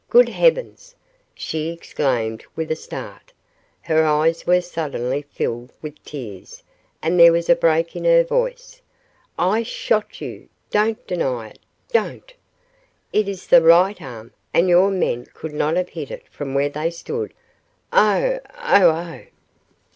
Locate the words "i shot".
9.37-10.19